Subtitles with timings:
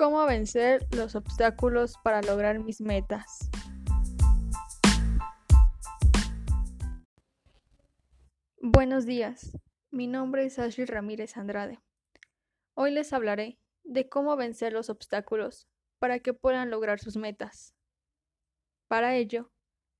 [0.00, 3.50] ¿Cómo vencer los obstáculos para lograr mis metas?
[8.62, 9.58] Buenos días,
[9.90, 11.80] mi nombre es Ashley Ramírez Andrade.
[12.72, 15.68] Hoy les hablaré de cómo vencer los obstáculos
[15.98, 17.74] para que puedan lograr sus metas.
[18.88, 19.52] Para ello,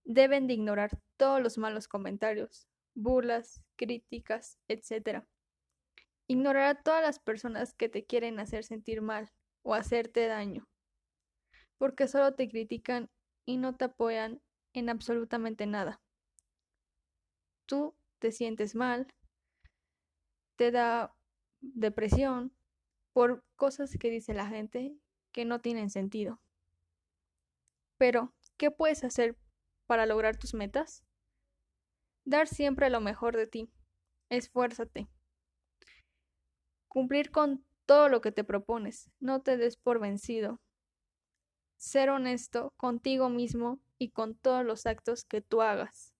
[0.04, 5.25] deben de ignorar todos los malos comentarios, burlas, críticas, etc.
[6.26, 9.30] Ignorar a todas las personas que te quieren hacer sentir mal
[9.63, 10.67] o hacerte daño,
[11.79, 13.11] porque solo te critican
[13.45, 14.41] y no te apoyan
[14.73, 16.00] en absolutamente nada.
[17.67, 19.07] Tú te sientes mal,
[20.57, 21.14] te da
[21.61, 22.53] depresión
[23.13, 24.95] por cosas que dice la gente
[25.33, 26.41] que no tienen sentido.
[27.99, 29.36] Pero, ¿qué puedes hacer
[29.86, 31.05] para lograr tus metas?
[32.25, 33.70] Dar siempre lo mejor de ti.
[34.28, 35.08] Esfuérzate.
[36.89, 40.60] Cumplir con todo lo que te propones, no te des por vencido.
[41.77, 46.14] Ser honesto contigo mismo y con todos los actos que tú hagas.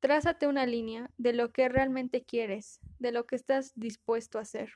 [0.00, 4.72] Trázate una línea de lo que realmente quieres, de lo que estás dispuesto a hacer.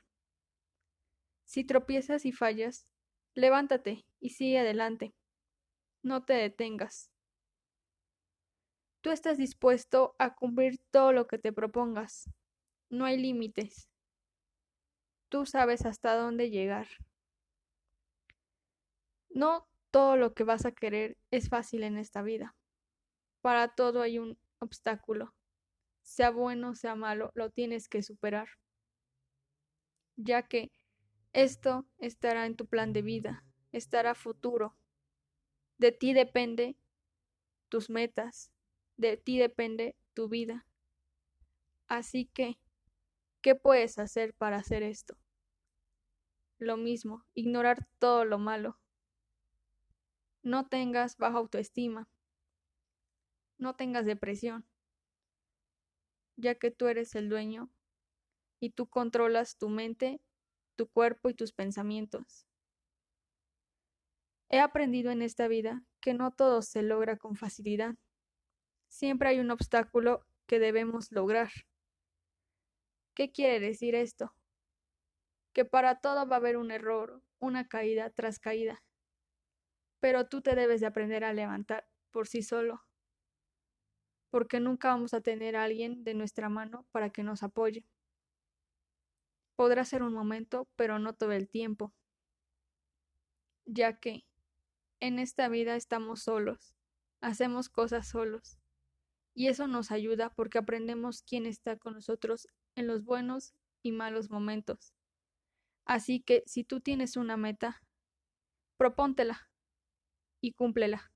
[1.43, 2.87] Si tropiezas y fallas,
[3.35, 5.13] levántate y sigue adelante.
[6.01, 7.11] No te detengas.
[9.01, 12.29] Tú estás dispuesto a cumplir todo lo que te propongas.
[12.89, 13.90] No hay límites.
[15.31, 16.89] Tú sabes hasta dónde llegar.
[19.29, 22.53] No todo lo que vas a querer es fácil en esta vida.
[23.39, 25.33] Para todo hay un obstáculo.
[26.01, 28.49] Sea bueno, sea malo, lo tienes que superar.
[30.17, 30.69] Ya que
[31.31, 34.75] esto estará en tu plan de vida, estará futuro.
[35.77, 36.75] De ti depende
[37.69, 38.51] tus metas,
[38.97, 40.67] de ti depende tu vida.
[41.87, 42.57] Así que,
[43.41, 45.17] ¿qué puedes hacer para hacer esto?
[46.57, 48.79] Lo mismo, ignorar todo lo malo.
[50.43, 52.07] No tengas baja autoestima.
[53.57, 54.65] No tengas depresión,
[56.35, 57.69] ya que tú eres el dueño
[58.59, 60.19] y tú controlas tu mente,
[60.75, 62.47] tu cuerpo y tus pensamientos.
[64.49, 67.95] He aprendido en esta vida que no todo se logra con facilidad.
[68.89, 71.51] Siempre hay un obstáculo que debemos lograr.
[73.21, 74.33] ¿Qué quiere decir esto?
[75.53, 78.83] que para todo va a haber un error, una caída tras caída.
[79.99, 82.81] Pero tú te debes de aprender a levantar por sí solo,
[84.31, 87.85] porque nunca vamos a tener a alguien de nuestra mano para que nos apoye.
[89.55, 91.93] Podrá ser un momento, pero no todo el tiempo,
[93.67, 94.25] ya que
[94.99, 96.73] en esta vida estamos solos,
[97.21, 98.60] hacemos cosas solos,
[99.33, 104.29] y eso nos ayuda porque aprendemos quién está con nosotros en los buenos y malos
[104.29, 104.93] momentos.
[105.85, 107.81] Así que si tú tienes una meta,
[108.77, 109.49] propóntela
[110.41, 111.11] y cúmplela,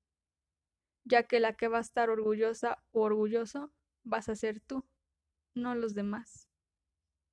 [1.04, 3.72] ya que la que va a estar orgullosa o orgulloso
[4.02, 4.84] vas a ser tú,
[5.54, 6.48] no los demás.